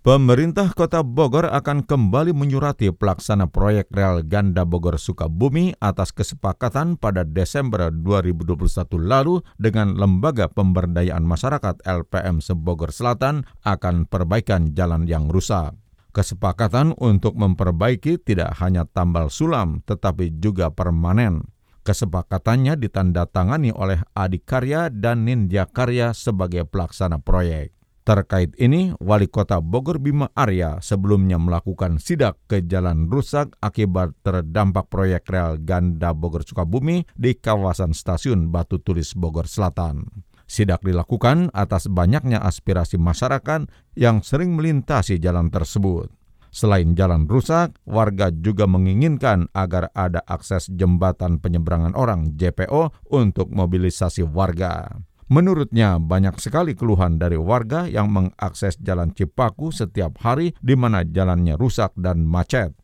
Pemerintah 0.01 0.73
Kota 0.73 1.05
Bogor 1.05 1.45
akan 1.53 1.85
kembali 1.85 2.33
menyurati 2.33 2.89
pelaksana 2.89 3.53
proyek 3.53 3.93
rel 3.93 4.25
ganda 4.25 4.65
Bogor 4.65 4.97
Sukabumi 4.97 5.77
atas 5.77 6.17
kesepakatan 6.17 6.97
pada 6.97 7.21
Desember 7.21 7.93
2021 7.93 8.65
lalu 8.97 9.45
dengan 9.61 9.93
Lembaga 10.01 10.49
Pemberdayaan 10.49 11.21
Masyarakat 11.21 11.85
LPM 11.85 12.41
Sebogor 12.41 12.97
Selatan 12.97 13.45
akan 13.61 14.09
perbaikan 14.09 14.73
jalan 14.73 15.05
yang 15.05 15.29
rusak. 15.29 15.77
Kesepakatan 16.17 16.97
untuk 16.97 17.37
memperbaiki 17.37 18.25
tidak 18.25 18.57
hanya 18.65 18.89
tambal 18.89 19.29
sulam, 19.29 19.85
tetapi 19.85 20.41
juga 20.41 20.73
permanen. 20.73 21.45
Kesepakatannya 21.85 22.81
ditandatangani 22.81 23.77
oleh 23.77 24.01
Adikarya 24.17 24.89
dan 24.89 25.29
Nindya 25.29 25.69
Karya 25.69 26.17
sebagai 26.17 26.65
pelaksana 26.65 27.21
proyek. 27.21 27.80
Terkait 28.01 28.57
ini, 28.57 28.97
Wali 28.97 29.29
Kota 29.29 29.61
Bogor 29.61 30.01
Bima 30.01 30.33
Arya 30.33 30.81
sebelumnya 30.81 31.37
melakukan 31.37 32.01
sidak 32.01 32.41
ke 32.49 32.65
jalan 32.65 33.13
rusak 33.13 33.53
akibat 33.61 34.17
terdampak 34.25 34.89
proyek 34.89 35.29
rel 35.29 35.61
ganda 35.61 36.17
Bogor 36.17 36.41
Sukabumi 36.41 37.05
di 37.13 37.37
kawasan 37.37 37.93
stasiun 37.93 38.49
Batu 38.49 38.81
Tulis 38.81 39.13
Bogor 39.13 39.45
Selatan. 39.45 40.25
Sidak 40.49 40.83
dilakukan 40.83 41.53
atas 41.53 41.87
banyaknya 41.87 42.41
aspirasi 42.43 42.99
masyarakat 42.99 43.69
yang 43.95 44.25
sering 44.25 44.57
melintasi 44.57 45.21
jalan 45.21 45.53
tersebut. 45.53 46.11
Selain 46.51 46.99
jalan 46.99 47.31
rusak, 47.31 47.79
warga 47.87 48.35
juga 48.35 48.67
menginginkan 48.67 49.47
agar 49.55 49.95
ada 49.95 50.19
akses 50.27 50.67
jembatan 50.75 51.39
penyeberangan 51.39 51.95
orang 51.95 52.35
JPO 52.35 53.07
untuk 53.15 53.55
mobilisasi 53.55 54.27
warga. 54.27 54.99
Menurutnya, 55.31 56.03
banyak 56.03 56.43
sekali 56.43 56.75
keluhan 56.75 57.15
dari 57.15 57.39
warga 57.39 57.87
yang 57.87 58.11
mengakses 58.11 58.75
Jalan 58.83 59.15
Cipaku 59.15 59.71
setiap 59.71 60.19
hari 60.27 60.59
di 60.59 60.75
mana 60.75 61.07
jalannya 61.07 61.55
rusak 61.55 61.95
dan 61.95 62.27
macet. 62.27 62.75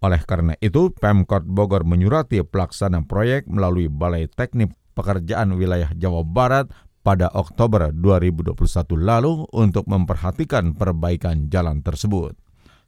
Oleh 0.00 0.24
karena 0.24 0.56
itu, 0.64 0.88
Pemkot 0.96 1.44
Bogor 1.44 1.84
menyurati 1.84 2.40
pelaksana 2.40 3.04
proyek 3.04 3.44
melalui 3.52 3.92
Balai 3.92 4.32
Teknik 4.32 4.72
Pekerjaan 4.96 5.52
Wilayah 5.52 5.92
Jawa 5.92 6.24
Barat 6.24 6.72
pada 7.04 7.28
Oktober 7.36 7.92
2021 7.92 8.56
lalu 8.96 9.44
untuk 9.52 9.84
memperhatikan 9.84 10.72
perbaikan 10.72 11.52
jalan 11.52 11.84
tersebut. 11.84 12.32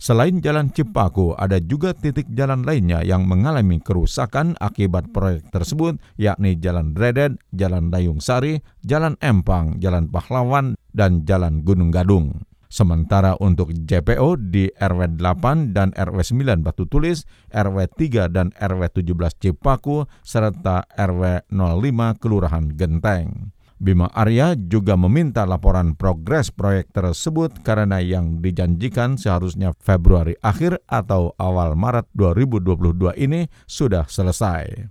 Selain 0.03 0.43
Jalan 0.43 0.75
Cipaku, 0.75 1.39
ada 1.39 1.63
juga 1.63 1.95
titik 1.95 2.27
jalan 2.35 2.67
lainnya 2.67 3.07
yang 3.07 3.23
mengalami 3.23 3.79
kerusakan 3.79 4.59
akibat 4.59 5.15
proyek 5.15 5.47
tersebut, 5.55 5.95
yakni 6.19 6.59
Jalan 6.59 6.91
Dredet, 6.91 7.39
Jalan 7.55 7.95
Dayung 7.95 8.19
Sari, 8.19 8.59
Jalan 8.83 9.15
Empang, 9.23 9.79
Jalan 9.79 10.11
Pahlawan, 10.11 10.75
dan 10.91 11.23
Jalan 11.23 11.63
Gunung 11.63 11.95
Gadung. 11.95 12.43
Sementara 12.67 13.39
untuk 13.39 13.71
JPO 13.71 14.43
di 14.51 14.75
RW 14.75 15.23
8 15.23 15.71
dan 15.71 15.95
RW 15.95 16.19
9 16.19 16.67
Batu 16.67 16.83
Tulis, 16.91 17.23
RW 17.55 17.87
3 17.87 18.27
dan 18.27 18.51
RW 18.59 18.83
17 19.07 19.39
Cipaku, 19.39 20.11
serta 20.27 20.83
RW 20.99 21.47
05 21.47 22.19
Kelurahan 22.19 22.75
Genteng. 22.75 23.55
Bima 23.83 24.07
Arya 24.15 24.55
juga 24.55 24.95
meminta 24.95 25.43
laporan 25.43 25.99
progres 25.99 26.55
proyek 26.55 26.95
tersebut 26.95 27.67
karena 27.67 27.99
yang 27.99 28.39
dijanjikan 28.39 29.19
seharusnya 29.19 29.75
Februari 29.75 30.39
akhir 30.39 30.87
atau 30.87 31.35
awal 31.35 31.75
Maret 31.75 32.07
2022 32.15 33.19
ini 33.19 33.51
sudah 33.67 34.07
selesai. 34.07 34.87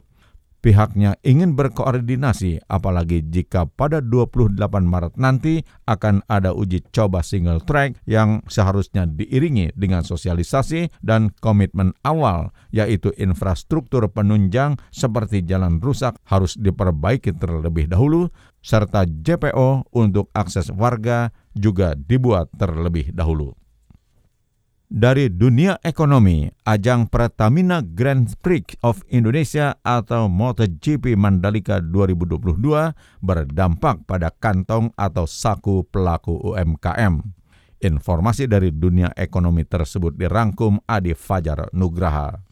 Pihaknya 0.62 1.18
ingin 1.26 1.58
berkoordinasi 1.58 2.70
apalagi 2.70 3.26
jika 3.26 3.66
pada 3.66 3.98
28 3.98 4.62
Maret 4.86 5.18
nanti 5.18 5.66
akan 5.90 6.22
ada 6.30 6.54
uji 6.54 6.86
coba 6.94 7.26
single 7.26 7.66
track 7.66 7.98
yang 8.06 8.46
seharusnya 8.46 9.10
diiringi 9.10 9.74
dengan 9.74 10.06
sosialisasi 10.06 11.02
dan 11.02 11.34
komitmen 11.42 11.98
awal 12.06 12.54
yaitu 12.70 13.10
infrastruktur 13.18 14.06
penunjang 14.14 14.78
seperti 14.94 15.42
jalan 15.42 15.82
rusak 15.82 16.14
harus 16.30 16.54
diperbaiki 16.54 17.34
terlebih 17.42 17.90
dahulu 17.90 18.30
serta 18.62 19.10
JPO 19.10 19.90
untuk 19.98 20.30
akses 20.38 20.70
warga 20.70 21.34
juga 21.58 21.98
dibuat 21.98 22.54
terlebih 22.54 23.10
dahulu 23.18 23.58
dari 24.92 25.32
dunia 25.32 25.80
ekonomi, 25.88 26.52
ajang 26.68 27.08
Pertamina 27.08 27.80
Grand 27.80 28.28
Prix 28.44 28.76
of 28.84 29.00
Indonesia 29.08 29.80
atau 29.80 30.28
MotoGP 30.28 31.16
Mandalika 31.16 31.80
2022 31.80 32.60
berdampak 33.24 34.04
pada 34.04 34.28
kantong 34.36 34.92
atau 35.00 35.24
saku 35.24 35.88
pelaku 35.88 36.36
UMKM. 36.44 37.24
Informasi 37.82 38.46
dari 38.46 38.70
dunia 38.70 39.10
ekonomi 39.16 39.64
tersebut 39.64 40.14
dirangkum 40.14 40.84
Adi 40.86 41.16
Fajar 41.16 41.72
Nugraha. 41.72 42.44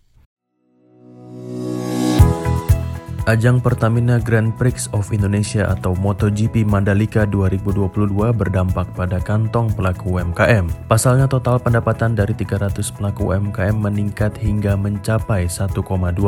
Ajang 3.30 3.62
Pertamina 3.62 4.18
Grand 4.18 4.50
Prix 4.58 4.90
of 4.90 5.14
Indonesia 5.14 5.70
atau 5.70 5.94
MotoGP 5.94 6.66
Mandalika 6.66 7.30
2022 7.30 8.10
berdampak 8.34 8.90
pada 8.98 9.22
kantong 9.22 9.70
pelaku 9.70 10.18
UMKM. 10.18 10.90
Pasalnya 10.90 11.30
total 11.30 11.62
pendapatan 11.62 12.18
dari 12.18 12.34
300 12.34 12.90
pelaku 12.90 13.30
UMKM 13.30 13.78
meningkat 13.78 14.34
hingga 14.34 14.74
mencapai 14.74 15.46
1,2 15.46 15.78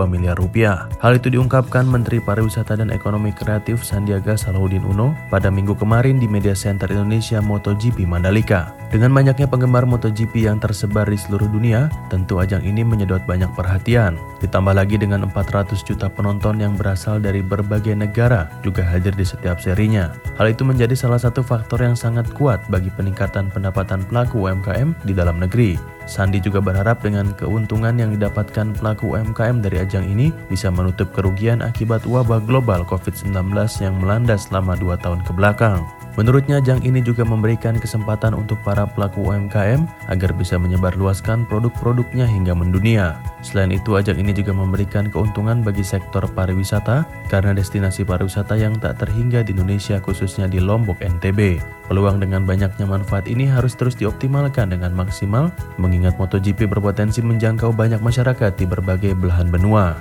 miliar 0.05 0.37
rupiah. 0.37 0.93
Hal 1.01 1.17
itu 1.17 1.33
diungkapkan 1.33 1.89
Menteri 1.89 2.21
Pariwisata 2.21 2.77
dan 2.77 2.93
Ekonomi 2.93 3.33
Kreatif 3.33 3.81
Sandiaga 3.81 4.37
Salahuddin 4.37 4.85
Uno 4.85 5.17
pada 5.33 5.49
minggu 5.49 5.73
kemarin 5.73 6.21
di 6.21 6.29
Media 6.29 6.53
Center 6.53 6.85
Indonesia 6.93 7.41
MotoGP 7.41 8.05
Mandalika. 8.05 8.77
Dengan 8.93 9.09
banyaknya 9.15 9.47
penggemar 9.49 9.89
MotoGP 9.89 10.51
yang 10.51 10.61
tersebar 10.61 11.07
di 11.09 11.15
seluruh 11.15 11.47
dunia, 11.49 11.87
tentu 12.11 12.43
ajang 12.43 12.61
ini 12.61 12.85
menyedot 12.85 13.23
banyak 13.23 13.49
perhatian. 13.57 14.19
Ditambah 14.43 14.75
lagi 14.75 14.99
dengan 14.99 15.25
400 15.31 15.79
juta 15.81 16.11
penonton 16.11 16.59
yang 16.59 16.75
berada 16.75 16.90
berasal 16.91 17.23
dari 17.23 17.39
berbagai 17.39 17.95
negara 17.95 18.51
juga 18.67 18.83
hadir 18.83 19.15
di 19.15 19.23
setiap 19.23 19.63
serinya. 19.63 20.11
Hal 20.35 20.51
itu 20.51 20.67
menjadi 20.67 20.91
salah 20.91 21.23
satu 21.23 21.39
faktor 21.39 21.79
yang 21.79 21.95
sangat 21.95 22.27
kuat 22.35 22.59
bagi 22.67 22.91
peningkatan 22.91 23.47
pendapatan 23.47 24.03
pelaku 24.11 24.43
UMKM 24.43 24.91
di 25.07 25.15
dalam 25.15 25.39
negeri. 25.39 25.79
Sandi 26.03 26.43
juga 26.43 26.59
berharap 26.59 26.99
dengan 26.99 27.31
keuntungan 27.39 27.95
yang 27.95 28.11
didapatkan 28.11 28.75
pelaku 28.75 29.15
UMKM 29.15 29.63
dari 29.63 29.79
ajang 29.79 30.03
ini 30.03 30.35
bisa 30.51 30.67
menutup 30.67 31.07
kerugian 31.15 31.63
akibat 31.63 32.03
wabah 32.03 32.43
global 32.43 32.83
COVID-19 32.83 33.55
yang 33.79 33.95
melanda 33.95 34.35
selama 34.35 34.75
dua 34.75 34.99
tahun 34.99 35.23
ke 35.23 35.31
belakang. 35.31 35.79
Menurutnya, 36.19 36.59
ajang 36.59 36.83
ini 36.83 36.99
juga 36.99 37.23
memberikan 37.23 37.79
kesempatan 37.79 38.35
untuk 38.35 38.59
para 38.67 38.83
pelaku 38.83 39.31
UMKM 39.31 39.87
agar 40.11 40.31
bisa 40.35 40.59
menyebarluaskan 40.59 41.47
produk-produknya 41.47 42.27
hingga 42.27 42.51
mendunia. 42.51 43.15
Selain 43.39 43.71
itu, 43.71 43.95
ajang 43.95 44.19
ini 44.19 44.35
juga 44.35 44.51
memberikan 44.51 45.07
keuntungan 45.07 45.63
bagi 45.63 45.81
sektor 45.87 46.27
pariwisata 46.27 47.07
karena 47.31 47.55
destinasi 47.55 48.03
pariwisata 48.03 48.59
yang 48.59 48.75
tak 48.75 48.99
terhingga 48.99 49.41
di 49.47 49.55
Indonesia 49.55 50.03
khususnya 50.03 50.51
di 50.51 50.59
Lombok 50.59 50.99
NTB. 50.99 51.63
Peluang 51.87 52.19
dengan 52.19 52.43
banyaknya 52.43 52.87
manfaat 52.87 53.27
ini 53.27 53.47
harus 53.47 53.75
terus 53.75 53.95
dioptimalkan 53.99 54.71
dengan 54.71 54.95
maksimal 54.95 55.51
mengingat 55.75 56.15
MotoGP 56.15 56.67
berpotensi 56.71 57.19
menjangkau 57.19 57.75
banyak 57.75 57.99
masyarakat 57.99 58.51
di 58.55 58.63
berbagai 58.63 59.11
belahan 59.15 59.51
benua. 59.51 59.99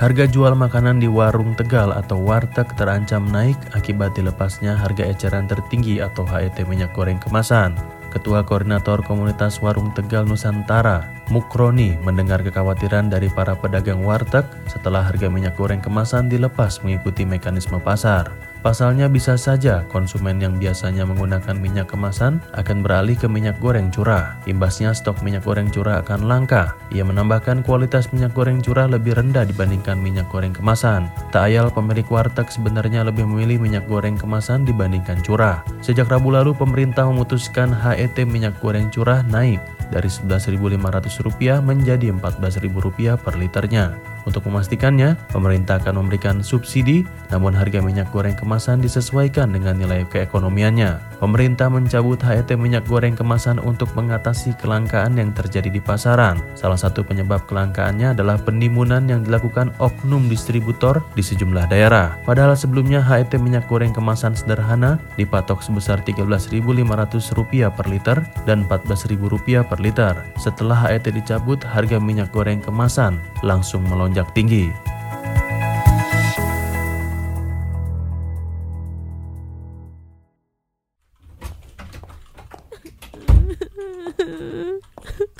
Harga 0.00 0.24
jual 0.24 0.56
makanan 0.56 0.96
di 0.96 1.12
warung 1.12 1.52
Tegal 1.52 1.92
atau 1.92 2.16
warteg 2.24 2.72
terancam 2.72 3.20
naik 3.28 3.60
akibat 3.76 4.16
dilepasnya 4.16 4.72
harga 4.72 5.04
eceran 5.04 5.44
tertinggi 5.44 6.00
atau 6.00 6.24
HET 6.24 6.56
minyak 6.64 6.96
goreng 6.96 7.20
kemasan. 7.20 7.76
Ketua 8.08 8.40
Koordinator 8.40 9.04
Komunitas 9.04 9.60
Warung 9.60 9.92
Tegal 9.92 10.24
Nusantara, 10.24 11.04
Mukroni, 11.28 12.00
mendengar 12.00 12.40
kekhawatiran 12.40 13.12
dari 13.12 13.28
para 13.28 13.52
pedagang 13.52 14.00
warteg 14.00 14.48
setelah 14.72 15.04
harga 15.04 15.28
minyak 15.28 15.52
goreng 15.60 15.84
kemasan 15.84 16.32
dilepas 16.32 16.80
mengikuti 16.80 17.28
mekanisme 17.28 17.76
pasar. 17.76 18.49
Pasalnya 18.60 19.08
bisa 19.08 19.40
saja 19.40 19.88
konsumen 19.88 20.36
yang 20.36 20.60
biasanya 20.60 21.08
menggunakan 21.08 21.56
minyak 21.56 21.88
kemasan 21.88 22.44
akan 22.52 22.84
beralih 22.84 23.16
ke 23.16 23.24
minyak 23.24 23.56
goreng 23.56 23.88
curah. 23.88 24.36
Imbasnya 24.44 24.92
stok 24.92 25.24
minyak 25.24 25.48
goreng 25.48 25.72
curah 25.72 26.04
akan 26.04 26.28
langka. 26.28 26.76
Ia 26.92 27.00
menambahkan 27.00 27.64
kualitas 27.64 28.12
minyak 28.12 28.36
goreng 28.36 28.60
curah 28.60 28.84
lebih 28.84 29.16
rendah 29.16 29.48
dibandingkan 29.48 29.96
minyak 29.96 30.28
goreng 30.28 30.52
kemasan. 30.52 31.08
Tak 31.32 31.48
ayal 31.48 31.72
pemilik 31.72 32.04
warteg 32.12 32.52
sebenarnya 32.52 33.00
lebih 33.00 33.24
memilih 33.24 33.56
minyak 33.64 33.88
goreng 33.88 34.20
kemasan 34.20 34.68
dibandingkan 34.68 35.24
curah. 35.24 35.64
Sejak 35.80 36.12
Rabu 36.12 36.28
lalu 36.28 36.52
pemerintah 36.52 37.08
memutuskan 37.08 37.72
HET 37.72 38.20
minyak 38.28 38.60
goreng 38.60 38.92
curah 38.92 39.24
naik 39.24 39.79
dari 39.90 40.08
Rp11.500 40.08 41.60
menjadi 41.60 42.14
Rp14.000 42.14 43.18
per 43.18 43.34
liternya. 43.36 43.98
Untuk 44.28 44.44
memastikannya, 44.46 45.16
pemerintah 45.32 45.80
akan 45.80 46.04
memberikan 46.04 46.44
subsidi, 46.44 47.08
namun 47.32 47.56
harga 47.56 47.80
minyak 47.80 48.12
goreng 48.12 48.36
kemasan 48.36 48.84
disesuaikan 48.84 49.48
dengan 49.48 49.80
nilai 49.80 50.04
keekonomiannya. 50.12 51.20
Pemerintah 51.20 51.72
mencabut 51.72 52.20
HET 52.20 52.52
minyak 52.56 52.84
goreng 52.84 53.16
kemasan 53.16 53.56
untuk 53.60 53.88
mengatasi 53.96 54.56
kelangkaan 54.60 55.16
yang 55.16 55.32
terjadi 55.32 55.72
di 55.72 55.80
pasaran. 55.80 56.36
Salah 56.52 56.76
satu 56.76 57.00
penyebab 57.00 57.48
kelangkaannya 57.48 58.12
adalah 58.12 58.36
penimbunan 58.36 59.08
yang 59.08 59.24
dilakukan 59.24 59.72
oknum 59.80 60.28
distributor 60.28 61.00
di 61.16 61.24
sejumlah 61.24 61.72
daerah. 61.72 62.20
Padahal 62.28 62.52
sebelumnya 62.56 63.00
HET 63.00 63.32
minyak 63.40 63.68
goreng 63.72 63.96
kemasan 63.96 64.36
sederhana 64.36 65.00
dipatok 65.16 65.64
sebesar 65.64 66.04
Rp13.500 66.04 67.72
per 67.72 67.86
liter 67.88 68.20
dan 68.44 68.68
Rp14.000 68.68 69.64
per 69.64 69.79
liter. 69.80 70.12
Setelah 70.36 70.76
HET 70.76 71.08
dicabut, 71.08 71.58
harga 71.64 71.96
minyak 71.96 72.30
goreng 72.30 72.60
kemasan 72.60 73.16
langsung 73.40 73.82
melonjak 73.88 74.28
tinggi. 74.36 74.68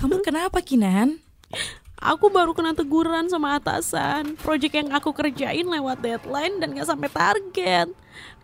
Kamu 0.01 0.25
kenapa 0.25 0.65
Kinan? 0.65 1.30
Aku 2.01 2.33
baru 2.33 2.57
kena 2.57 2.73
teguran 2.73 3.29
sama 3.29 3.61
atasan. 3.61 4.33
Project 4.41 4.73
yang 4.73 4.89
aku 4.89 5.13
kerjain 5.13 5.69
lewat 5.69 6.01
deadline 6.01 6.57
dan 6.57 6.73
gak 6.73 6.89
sampai 6.89 7.13
target. 7.13 7.93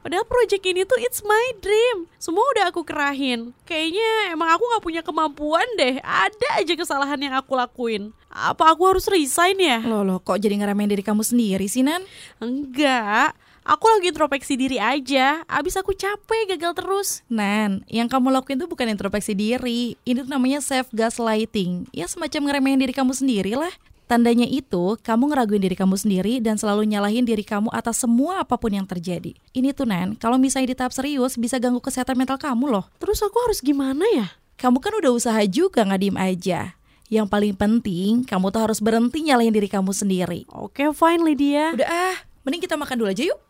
Padahal 0.04 0.28
project 0.28 0.60
ini 0.60 0.84
tuh 0.84 1.00
it's 1.00 1.24
my 1.24 1.56
dream. 1.64 2.04
Semua 2.20 2.44
udah 2.52 2.68
aku 2.68 2.84
kerahin. 2.84 3.56
Kayaknya 3.64 4.36
emang 4.36 4.52
aku 4.52 4.60
gak 4.76 4.84
punya 4.84 5.00
kemampuan 5.00 5.64
deh. 5.80 5.96
Ada 6.04 6.60
aja 6.60 6.74
kesalahan 6.76 7.16
yang 7.16 7.32
aku 7.32 7.56
lakuin. 7.56 8.12
Apa 8.28 8.76
aku 8.76 8.92
harus 8.92 9.08
resign 9.08 9.56
ya? 9.56 9.80
Loh, 9.88 10.04
loh 10.04 10.20
kok 10.20 10.36
jadi 10.36 10.52
ngeremehin 10.60 10.92
diri 10.92 11.00
kamu 11.00 11.24
sendiri 11.24 11.64
sih, 11.64 11.80
Nan? 11.80 12.04
Enggak. 12.36 13.32
Aku 13.66 13.82
lagi 13.90 14.14
introspeksi 14.14 14.54
diri 14.54 14.78
aja. 14.78 15.42
Abis 15.50 15.74
aku 15.74 15.90
capek 15.90 16.54
gagal 16.54 16.78
terus. 16.78 17.08
Nan, 17.26 17.82
yang 17.90 18.06
kamu 18.06 18.30
lakuin 18.30 18.62
tuh 18.62 18.70
bukan 18.70 18.86
introspeksi 18.86 19.34
diri. 19.34 19.98
Ini 20.06 20.22
tuh 20.22 20.30
namanya 20.30 20.62
self 20.62 20.86
gaslighting. 20.94 21.90
Ya 21.90 22.06
semacam 22.06 22.46
ngeremehin 22.46 22.78
diri 22.78 22.94
kamu 22.94 23.10
sendiri 23.10 23.58
lah. 23.58 23.74
Tandanya 24.06 24.46
itu, 24.46 24.94
kamu 25.02 25.34
ngeraguin 25.34 25.58
diri 25.58 25.74
kamu 25.74 25.98
sendiri 25.98 26.38
dan 26.38 26.54
selalu 26.54 26.86
nyalahin 26.86 27.26
diri 27.26 27.42
kamu 27.42 27.74
atas 27.74 28.06
semua 28.06 28.46
apa 28.46 28.54
pun 28.54 28.70
yang 28.70 28.86
terjadi. 28.86 29.34
Ini 29.50 29.74
tuh, 29.74 29.90
Nan, 29.90 30.14
kalau 30.14 30.38
misalnya 30.38 30.70
di 30.70 30.76
tahap 30.78 30.94
serius 30.94 31.34
bisa 31.34 31.58
ganggu 31.58 31.82
kesehatan 31.82 32.14
mental 32.14 32.38
kamu 32.38 32.70
loh. 32.70 32.86
Terus 33.02 33.18
aku 33.18 33.34
harus 33.50 33.58
gimana 33.58 34.06
ya? 34.14 34.30
Kamu 34.62 34.78
kan 34.78 34.94
udah 34.94 35.10
usaha 35.10 35.42
juga 35.42 35.82
nggak 35.82 36.00
diem 36.06 36.14
aja. 36.14 36.78
Yang 37.10 37.26
paling 37.26 37.54
penting, 37.58 38.22
kamu 38.22 38.54
tuh 38.54 38.62
harus 38.62 38.78
berhenti 38.78 39.26
nyalahin 39.26 39.50
diri 39.50 39.66
kamu 39.66 39.90
sendiri. 39.90 40.46
Oke, 40.54 40.86
fine 40.94 41.26
Lydia. 41.26 41.74
Udah 41.74 41.90
ah, 41.90 42.16
mending 42.46 42.62
kita 42.62 42.78
makan 42.78 43.02
dulu 43.02 43.10
aja 43.10 43.26
yuk. 43.26 43.45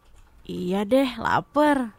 Iya 0.46 0.86
deh, 0.86 1.10
lapar. 1.18 1.98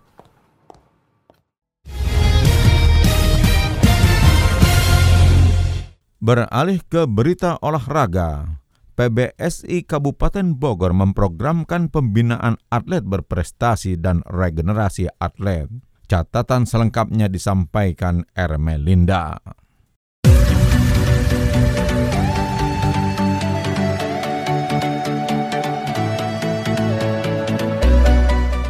Beralih 6.24 6.80
ke 6.88 7.04
berita 7.12 7.60
olahraga, 7.60 8.64
PBSI 8.96 9.84
Kabupaten 9.84 10.56
Bogor 10.56 10.96
memprogramkan 10.96 11.92
pembinaan 11.92 12.56
atlet 12.72 13.04
berprestasi 13.04 14.00
dan 14.00 14.24
regenerasi 14.24 15.12
atlet. 15.20 15.68
Catatan 16.08 16.64
selengkapnya 16.64 17.28
disampaikan 17.28 18.24
Ermelinda. 18.32 19.44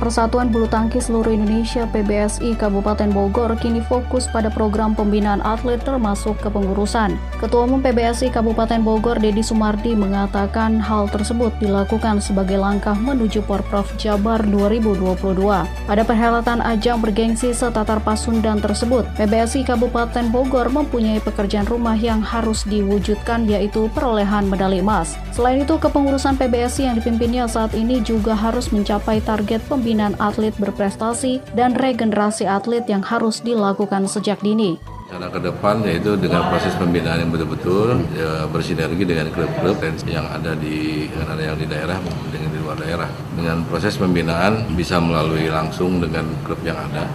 Persatuan 0.08 0.56
Bulu 0.56 0.72
Tangkis 0.72 1.12
Seluruh 1.12 1.36
Indonesia 1.36 1.84
PBSI 1.84 2.56
Kabupaten 2.56 3.12
Bogor 3.12 3.60
kini 3.60 3.84
fokus 3.84 4.24
pada 4.32 4.48
program 4.48 4.96
pembinaan 4.96 5.43
atlet 5.43 5.84
termasuk 5.84 6.39
kepengurusan. 6.39 7.20
Ketua 7.43 7.67
Umum 7.67 7.84
PBSI 7.84 8.32
Kabupaten 8.32 8.80
Bogor 8.80 9.20
Dedi 9.20 9.43
Sumardi 9.43 10.00
mengatakan 10.00 10.80
hal 10.80 11.12
tersebut 11.12 11.52
dilakukan 11.60 12.24
sebagai 12.24 12.56
langkah 12.56 12.96
menuju 12.96 13.43
Porprov 13.43 13.84
Jabar 14.00 14.39
2022. 14.48 15.43
Pada 15.67 16.04
perhelatan 16.08 16.63
ajang 16.63 17.04
bergengsi 17.04 17.52
setatar 17.52 18.00
Pasundan 18.00 18.63
tersebut, 18.63 19.04
PBSI 19.20 19.67
Kabupaten 19.67 20.32
Bogor 20.32 20.72
mempunyai 20.72 21.20
pekerjaan 21.20 21.67
rumah 21.67 22.00
yang 22.00 22.24
harus 22.24 22.63
diwujudkan 22.63 23.43
yaitu 23.43 23.91
perolehan 23.91 24.48
medali 24.48 24.80
emas. 24.80 25.20
Selain 25.36 25.60
itu, 25.60 25.76
kepengurusan 25.76 26.39
PBSI 26.39 26.88
yang 26.88 26.96
dipimpinnya 26.96 27.43
saat 27.52 27.76
ini 27.76 28.00
juga 28.00 28.32
harus 28.32 28.72
mencapai 28.72 29.20
target 29.20 29.60
pembinaan 29.67 29.97
pembinaan 29.98 30.22
atlet 30.22 30.54
berprestasi 30.62 31.42
dan 31.58 31.74
regenerasi 31.74 32.46
atlet 32.46 32.86
yang 32.86 33.02
harus 33.02 33.42
dilakukan 33.42 34.06
sejak 34.06 34.38
dini. 34.46 34.78
Cara 35.10 35.26
ke 35.26 35.42
depan 35.42 35.82
yaitu 35.90 36.14
dengan 36.22 36.46
proses 36.54 36.78
pembinaan 36.78 37.26
yang 37.26 37.34
betul-betul 37.34 37.98
ya, 38.14 38.46
bersinergi 38.46 39.02
dengan 39.02 39.34
klub-klub 39.34 39.82
yang 40.06 40.30
ada 40.30 40.54
di 40.54 41.10
yang 41.10 41.58
di 41.58 41.66
daerah 41.66 41.98
maupun 41.98 42.30
dengan 42.30 42.50
di 42.54 42.60
luar 42.62 42.78
daerah. 42.78 43.10
Dengan 43.34 43.66
proses 43.66 43.98
pembinaan 43.98 44.70
bisa 44.78 45.02
melalui 45.02 45.50
langsung 45.50 45.98
dengan 45.98 46.30
klub 46.46 46.62
yang 46.62 46.78
ada 46.78 47.10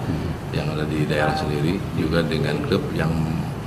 yang 0.50 0.66
ada 0.74 0.82
di 0.82 1.06
daerah 1.06 1.38
sendiri 1.38 1.78
juga 1.94 2.26
dengan 2.26 2.58
klub 2.66 2.82
yang 2.98 3.14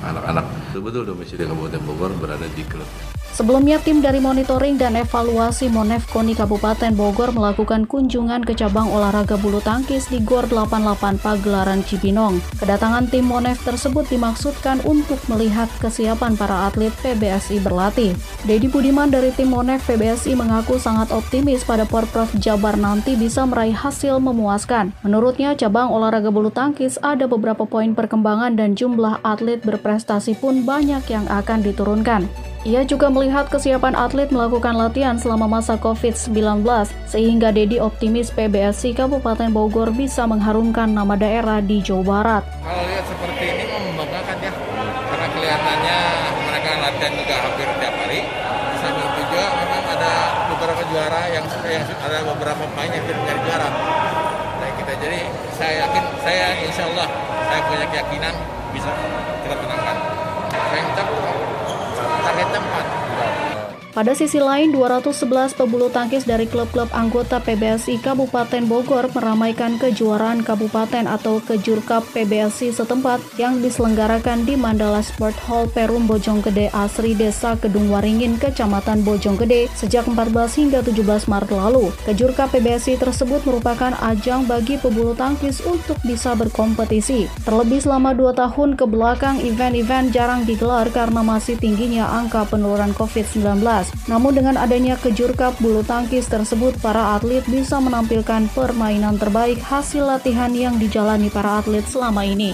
anak-anak 0.04 0.44
betul-betul 0.76 1.16
domisili 1.16 1.48
Kabupaten 1.48 1.82
Bogor 1.88 2.12
berada 2.20 2.52
di 2.52 2.68
klub. 2.68 3.16
Sebelumnya, 3.36 3.84
tim 3.84 4.00
dari 4.00 4.24
monitoring 4.24 4.80
dan 4.80 4.96
evaluasi 4.96 5.68
Monef 5.68 6.08
Koni 6.08 6.32
Kabupaten 6.32 6.96
Bogor 6.96 7.36
melakukan 7.36 7.84
kunjungan 7.84 8.48
ke 8.48 8.56
cabang 8.56 8.88
olahraga 8.88 9.36
bulu 9.36 9.60
tangkis 9.60 10.08
di 10.08 10.24
GOR 10.24 10.48
88 10.48 11.20
Pagelaran 11.20 11.84
Cibinong. 11.84 12.40
Kedatangan 12.64 13.12
tim 13.12 13.28
Monef 13.28 13.60
tersebut 13.68 14.08
dimaksudkan 14.08 14.80
untuk 14.88 15.20
melihat 15.28 15.68
kesiapan 15.84 16.40
para 16.40 16.72
atlet 16.72 16.96
PBSI 17.04 17.60
berlatih. 17.60 18.16
Dedi 18.48 18.72
Budiman 18.72 19.12
dari 19.12 19.36
tim 19.36 19.52
Monef 19.52 19.84
PBSI 19.84 20.32
mengaku 20.40 20.80
sangat 20.80 21.12
optimis 21.12 21.68
pada 21.68 21.84
Porprov 21.84 22.32
Jabar 22.40 22.80
nanti 22.80 23.20
bisa 23.20 23.44
meraih 23.44 23.76
hasil 23.76 24.16
memuaskan. 24.24 24.96
Menurutnya, 25.04 25.60
cabang 25.60 25.92
olahraga 25.92 26.32
bulu 26.32 26.56
tangkis 26.56 26.96
ada 27.04 27.28
beberapa 27.28 27.68
poin 27.68 27.92
perkembangan 27.92 28.56
dan 28.56 28.80
jumlah 28.80 29.20
atlet 29.28 29.60
berprestasi 29.60 30.40
pun 30.40 30.64
banyak 30.64 31.04
yang 31.12 31.28
akan 31.28 31.60
diturunkan. 31.60 32.55
Ia 32.66 32.82
juga 32.82 33.14
melihat 33.14 33.46
kesiapan 33.46 33.94
atlet 33.94 34.34
melakukan 34.34 34.74
latihan 34.74 35.22
selama 35.22 35.46
masa 35.46 35.78
COVID-19, 35.78 36.66
sehingga 37.06 37.54
Dedi 37.54 37.78
optimis 37.78 38.34
PBSI 38.34 38.98
Kabupaten 38.98 39.54
Bogor 39.54 39.94
bisa 39.94 40.26
mengharumkan 40.26 40.90
nama 40.90 41.14
daerah 41.14 41.62
di 41.62 41.78
Jawa 41.86 42.02
Barat. 42.02 42.44
Kalau 42.66 42.82
lihat 42.90 43.06
seperti 43.06 43.44
ini 43.54 43.64
membanggakan 43.70 44.38
ya, 44.42 44.50
karena 44.82 45.28
kelihatannya 45.30 45.98
mereka 46.42 46.70
latihan 46.82 47.14
juga 47.14 47.36
hampir 47.38 47.68
tiap 47.78 47.96
hari. 48.02 48.22
Itu 48.82 49.22
juga 49.30 49.44
memang 49.62 49.84
ada 49.86 50.14
beberapa 50.50 50.82
juara 50.90 51.22
yang, 51.38 51.46
yang 51.70 51.86
ada 51.86 52.18
beberapa 52.34 52.66
pemain 52.66 52.90
yang 52.90 53.06
menjadi 53.06 53.42
juara. 53.46 53.70
Nah, 54.58 54.70
kita 54.82 54.94
jadi 55.06 55.22
saya 55.54 55.86
yakin, 55.86 56.04
saya 56.26 56.46
insya 56.66 56.84
Allah 56.90 57.08
saya 57.46 57.62
punya 57.70 57.86
keyakinan 57.94 58.34
bisa 58.74 58.90
kita 59.46 59.54
menangkan. 59.54 59.98
Saya 60.50 60.82
target 62.36 62.52
tempat. 62.52 62.86
Pada 63.96 64.12
sisi 64.12 64.44
lain, 64.44 64.76
211 64.76 65.56
pebulu 65.56 65.88
tangkis 65.88 66.28
dari 66.28 66.52
klub-klub 66.52 66.92
anggota 66.92 67.40
PBSI 67.40 68.04
Kabupaten 68.04 68.68
Bogor 68.68 69.08
meramaikan 69.16 69.80
kejuaraan 69.80 70.44
kabupaten 70.44 71.08
atau 71.08 71.40
Kejur 71.40 71.80
Cup 71.80 72.04
PBSI 72.12 72.76
setempat 72.76 73.24
yang 73.40 73.64
diselenggarakan 73.64 74.44
di 74.44 74.60
Mandala 74.60 75.00
Sport 75.00 75.40
Hall 75.48 75.72
Perum 75.72 76.12
Bojonggede 76.12 76.76
Asri 76.76 77.16
Desa 77.16 77.56
Kedung 77.56 77.88
Waringin, 77.88 78.36
Kecamatan 78.36 79.08
Bojonggede 79.08 79.72
sejak 79.80 80.12
14 80.12 80.60
hingga 80.60 80.84
17 80.84 81.32
Maret 81.32 81.56
lalu. 81.56 81.88
Kejur 82.04 82.36
Cup 82.36 82.52
PBSI 82.52 83.00
tersebut 83.00 83.48
merupakan 83.48 83.96
ajang 84.12 84.44
bagi 84.44 84.76
pebulu 84.76 85.16
tangkis 85.16 85.64
untuk 85.64 85.96
bisa 86.04 86.36
berkompetisi. 86.36 87.32
Terlebih 87.48 87.80
selama 87.80 88.12
dua 88.12 88.36
tahun 88.36 88.76
ke 88.76 88.84
belakang, 88.92 89.40
event-event 89.40 90.12
jarang 90.12 90.44
digelar 90.44 90.92
karena 90.92 91.24
masih 91.24 91.56
tingginya 91.56 92.12
angka 92.12 92.44
penularan 92.52 92.92
COVID-19. 92.92 93.85
Namun 94.06 94.38
dengan 94.38 94.56
adanya 94.56 94.96
kejur 95.00 95.34
cup 95.34 95.58
bulu 95.58 95.82
tangkis 95.82 96.30
tersebut, 96.30 96.78
para 96.80 97.18
atlet 97.18 97.42
bisa 97.50 97.82
menampilkan 97.82 98.48
permainan 98.54 99.18
terbaik 99.18 99.58
hasil 99.62 100.06
latihan 100.06 100.54
yang 100.54 100.78
dijalani 100.78 101.34
para 101.34 101.62
atlet 101.64 101.84
selama 101.90 102.22
ini. 102.26 102.54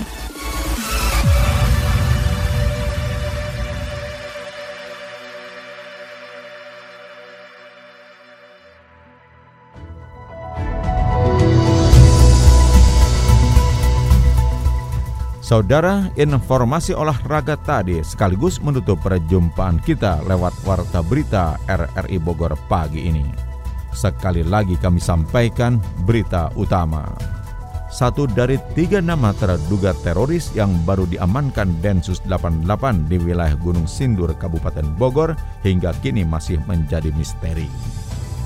Saudara, 15.51 16.07
informasi 16.15 16.95
olahraga 16.95 17.59
tadi 17.59 17.99
sekaligus 18.07 18.63
menutup 18.63 19.03
perjumpaan 19.03 19.83
kita 19.83 20.23
lewat 20.23 20.55
Warta 20.63 21.03
Berita 21.03 21.59
RRI 21.67 22.23
Bogor 22.23 22.55
pagi 22.71 23.11
ini. 23.11 23.27
Sekali 23.91 24.47
lagi 24.47 24.79
kami 24.79 25.03
sampaikan 25.03 25.75
berita 26.07 26.47
utama. 26.55 27.03
Satu 27.91 28.31
dari 28.31 28.55
tiga 28.79 29.03
nama 29.03 29.35
terduga 29.35 29.91
teroris 29.99 30.55
yang 30.55 30.71
baru 30.87 31.03
diamankan 31.03 31.83
Densus 31.83 32.23
88 32.31 33.11
di 33.11 33.19
wilayah 33.19 33.59
Gunung 33.59 33.91
Sindur, 33.91 34.31
Kabupaten 34.31 34.87
Bogor 34.95 35.35
hingga 35.67 35.91
kini 35.99 36.23
masih 36.23 36.63
menjadi 36.63 37.11
misteri. 37.11 37.67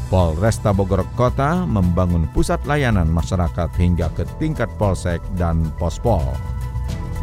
Polresta 0.10 0.74
Bogor 0.74 1.06
Kota 1.14 1.70
membangun 1.70 2.26
pusat 2.34 2.66
layanan 2.66 3.14
masyarakat 3.14 3.70
hingga 3.78 4.10
ke 4.18 4.26
tingkat 4.42 4.74
polsek 4.82 5.22
dan 5.38 5.70
pospol. 5.78 6.34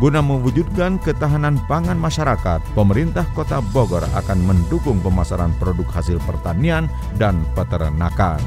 Guna 0.02 0.18
mewujudkan 0.18 0.98
ketahanan 0.98 1.62
pangan 1.70 1.94
masyarakat, 1.94 2.58
pemerintah 2.74 3.22
Kota 3.38 3.62
Bogor 3.70 4.02
akan 4.18 4.42
mendukung 4.42 4.98
pemasaran 4.98 5.54
produk 5.62 5.86
hasil 5.94 6.18
pertanian 6.26 6.90
dan 7.22 7.46
peternakan. 7.54 8.42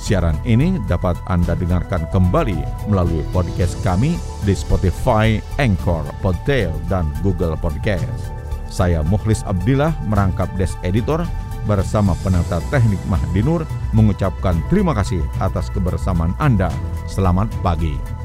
Siaran 0.00 0.40
ini 0.48 0.80
dapat 0.88 1.20
Anda 1.28 1.52
dengarkan 1.60 2.08
kembali 2.08 2.88
melalui 2.88 3.20
podcast 3.36 3.76
kami 3.84 4.16
di 4.48 4.56
Spotify, 4.56 5.36
Anchor, 5.60 6.08
Podtail, 6.24 6.72
dan 6.88 7.04
Google 7.20 7.52
Podcast. 7.60 8.32
Saya 8.72 9.04
Mukhlis 9.04 9.44
Abdillah 9.44 9.92
merangkap 10.08 10.48
Des 10.56 10.72
Editor 10.88 11.20
bersama 11.68 12.16
penata 12.24 12.64
teknik 12.72 13.00
Mahdinur 13.12 13.68
mengucapkan 13.92 14.56
terima 14.72 14.96
kasih 14.96 15.20
atas 15.36 15.68
kebersamaan 15.68 16.32
Anda. 16.40 16.72
Selamat 17.04 17.52
pagi. 17.60 18.17